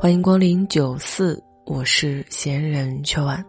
[0.00, 3.44] 欢迎光临九四，我是闲人秋晚。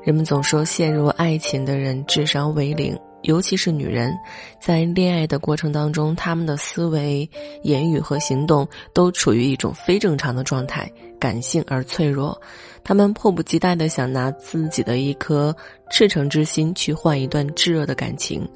[0.00, 4.16] 人们总说，陷入爱情的人智商为零，尤其是女人，
[4.60, 7.28] 在恋爱的过程当中，他们的思维、
[7.64, 12.40] 言语和行动都处于一种非正常的状态，感性而脆弱。
[12.84, 15.54] 他们迫不及待的想拿自己的一颗
[15.90, 18.48] 赤诚之心去换一段炙热的感情，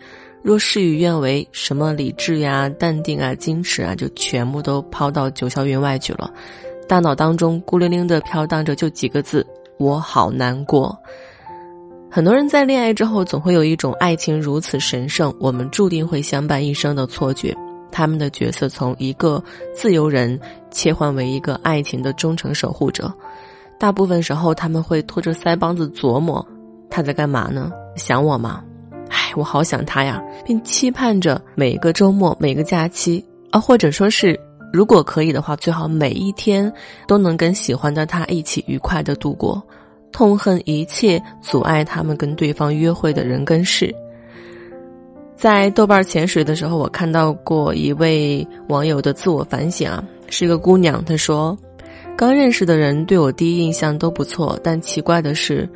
[0.45, 6.33] 若事与愿违，什么理智呀、淡定啊、矜持啊，就全部都抛到九霄云外去了。
[6.87, 9.47] 大脑当中孤零零的飘荡着就几个字：
[9.79, 10.97] 我好难过。
[12.11, 17.57] 很多人在恋爱之后，总会有一种爱情如此神圣，我们注定会相伴一生的错觉。
[17.91, 19.43] 他们的角色从一个
[19.73, 20.39] 自由人
[20.71, 23.13] 切换为一个爱情的忠诚守护者。
[23.79, 26.45] 大部分时候，他们会拖着腮帮子琢磨：
[26.89, 27.73] 他在干嘛呢？
[27.97, 28.63] 想我吗？
[29.09, 34.39] 唉，我好想他呀，并期盼着每个周末、每个假期啊，或者说是，
[34.75, 36.71] 如果可以的话，最好每一天
[37.07, 39.63] 都能跟喜欢的他一起愉快的度过。
[40.11, 43.95] 痛恨一切阻碍他们跟对方约会的人跟事。
[45.37, 51.57] 在豆瓣潜水的时候，我看到过一位网友的自我反省啊，是一个姑娘，她说
[52.19, 55.69] ：“刚认识的人对我第一印象都不错，但奇怪的是，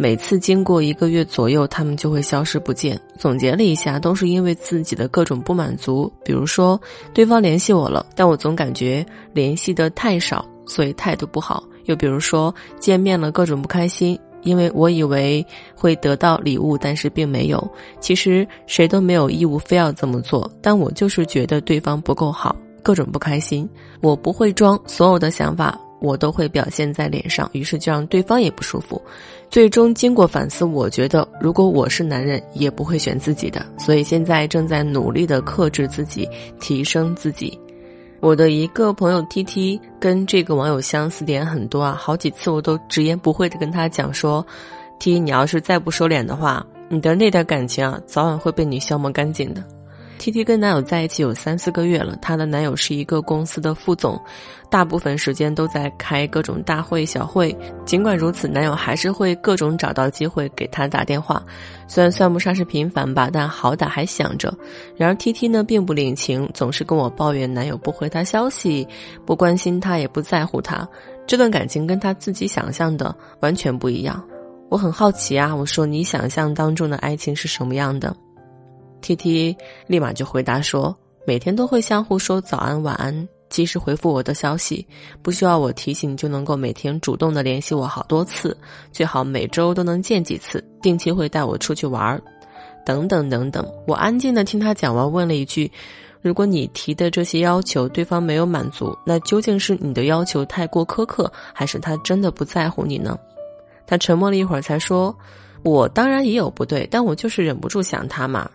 [0.00, 2.98] 每次经过一个月左右，他们就会消失不见。
[3.18, 6.80] 总结了一下，都是因为自己的各种不满足，比如说
[7.12, 17.66] 对方联系我了，但我总感觉联系的太少，所以态度不好。”又比如说见面了各种不开心，因为我以为会得到礼物，但是并没有。
[17.98, 23.68] 其实谁都没有义务非要这么做，但我就是觉得对方不够好，各种不开心。
[24.00, 29.00] 我不会装，所有的想法我都会表现在脸上，于是就让对方也不舒服。
[29.50, 33.64] 最终经过反思，我觉得如果我是男人，也不会选自己的。
[33.78, 36.28] 所以现在正在努力的克制自己，
[36.60, 37.58] 提升自己。
[38.20, 44.44] 我的一个朋友 T T 跟这个网友相似点很多啊，好几次我都直言不讳的跟他讲说
[44.98, 49.62] ，T，你要是再不收敛的话，你的那段感情啊，早晚会被你消磨干净的。
[50.18, 54.20] T T 跟男友在一起有三四个月了，她的男友是一个公司的副总，
[54.68, 57.56] 大部分时间都在开各种大会小会。
[57.86, 61.42] 尽管如此，男友还是会各种找到机会给她打电话，
[61.86, 64.52] 虽然算不上是频繁吧，但好歹还想着。
[64.96, 68.86] 然而 T T 呢并不领情，总是跟我抱怨男友不回她消息，
[69.24, 70.86] 不关心她，也不在乎她。
[71.26, 74.22] 这段感情跟她自己想象的完全不一样。
[74.70, 78.14] 我很好奇啊，我说你想象当中的爱情是什么样的
[79.00, 84.86] ？T T 立马就回答说：“每天都会相互说早安晚安，及时回复我的消息，
[85.22, 88.56] 不需要我提醒就能够每天主动的联系我好多次，
[88.92, 92.22] 最好每周都能见几次，定期会带我出去玩儿，
[92.84, 95.70] 等等等等。”我安静的听他讲完，问了一句
[96.20, 103.18] ：“如果你提的这些要求对方没有满足，那究竟是你的要求太过苛刻，还是他真的不在乎你呢？”
[103.86, 105.16] 他沉默了一会儿，才说
[105.64, 108.50] ：“我当然也有不对，但我就是忍不住想他嘛。”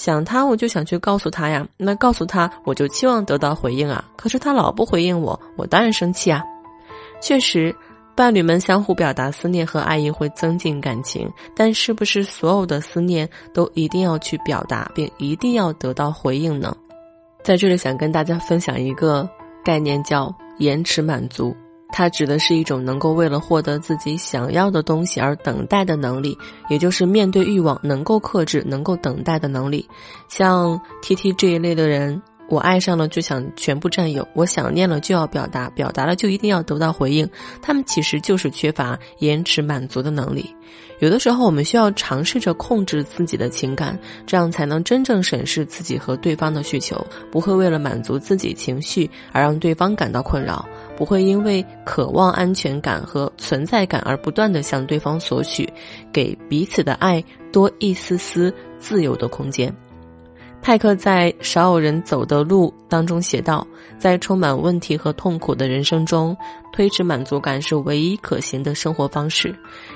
[0.00, 1.68] 想他，我就想去告诉他呀。
[1.76, 4.02] 那告诉他，我就期望得到回应啊。
[4.16, 6.42] 可是他老不回应我，我当然生气啊。
[7.20, 7.74] 确实，
[8.16, 16.74] 伴侣们相互表达思念和爱意会增进感情，但是不是所有的思念都一定要去表达，并一定要得到回应呢？
[17.44, 19.28] 在这里，想跟大家分享一个
[19.62, 21.54] 概念，叫延迟满足。
[21.92, 26.36] 它指的是一种能够为了获得自己想要的东西而等待的能力，
[26.68, 29.88] 也就是面对欲望能够克制、能够等待的能力。
[30.28, 37.26] 像 T T 这一类的人，我爱上了就想全部占有，我想念了就要表达，表达了就一定要得到回应。
[37.62, 40.54] 他们其实就是缺乏延迟满足的能力。
[40.98, 50.68] 有的时候，我们需要尝试着控制自己的情感，这样才能真正审视自己和对方的需求，不会为了满足自己情绪而让对方感到困扰。
[50.96, 55.66] 不会因为渴望安全感和存在感而不断的向对方索取，
[56.12, 59.74] 给彼此的爱多一丝丝自由的空间。
[60.62, 63.66] 派克在《少有人走的路》当中写道
[63.98, 66.36] ：“在充满问题和痛苦的人生中，
[66.72, 69.54] 推迟满足感是唯一可行的生活方式。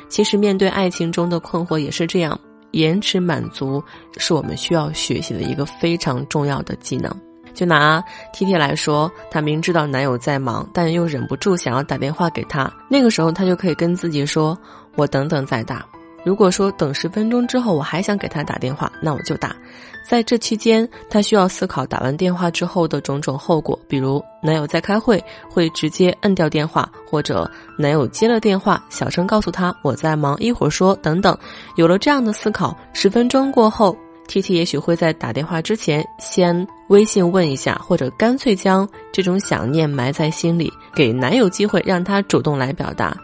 [0.09, 2.39] 其实，面对爱情中的困惑也是这样，
[2.71, 3.83] 延迟满足
[4.17, 7.15] 是我们需要学习的一个非常重要的技能。”
[7.53, 8.03] 就拿
[8.33, 12.73] T T 来说，她明知道男友在忙，但又忍不住想要打电话给他。
[12.89, 14.59] 那个时候，她就可以跟自己说
[14.97, 15.87] ：“我等等再打。”
[16.25, 19.55] 如果说等十分钟之后我还想给他打电话，那我就打。
[20.07, 31.37] 在这期间，她需要思考打完电话之后的种种后果，比如男友在开会会直接摁掉电话，或者男友接了电话，小声告诉他我在忙，一会儿说等等。
[31.77, 33.97] 有了这样的思考，十分钟过后
[34.29, 43.17] ，T T 也许会在打电话之前先微信问一下，或者干脆将这种想念埋在心里，给男友机会让他主动来表达。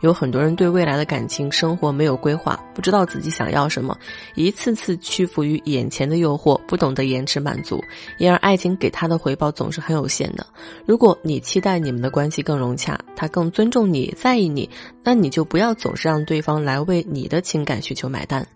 [0.00, 3.96] 有很多人对未来的感情生活没有规划，不知道自己想要什么，
[4.34, 7.82] 一次次屈服于眼前的诱惑，不懂得延迟满足，
[8.18, 10.46] 因而爱情给他的回报总是很有限的。
[10.86, 14.68] 如果你期待你们的关系更融洽，他更尊重你在意你，
[15.02, 18.46] 那你就不要总是让对方来为你的情感需求买单。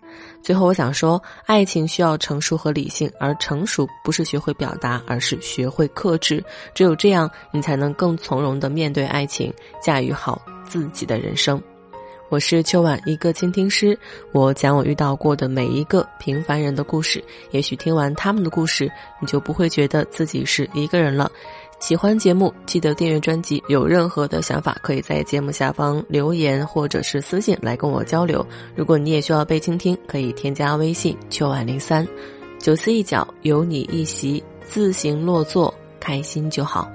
[0.41, 6.43] 最后，我想说，爱情需要成熟和理性，而成熟不是学会表达，而是学会克制。
[6.73, 9.51] 只有这样，你才能更从容地面对爱情，
[9.81, 10.41] 驾驭好。
[10.65, 11.61] 自己的人生，
[12.29, 13.97] 我是秋晚一个倾听师。
[14.31, 21.31] 我讲我遇到过的每一个平凡人的故事，也许听完他们的故事，你就不会觉得自己是一个人了。
[21.79, 23.61] 喜欢节目，记得订阅专辑。
[23.67, 28.45] 有任何的想法，可以在节目下方留言或者是私信来跟我交流。
[28.73, 32.07] 如果你也需要被倾听，可以添加微信秋晚零三，
[32.57, 36.89] 九思一角有你一席，自行落座，开心就好。